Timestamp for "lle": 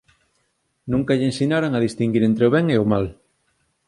1.17-1.27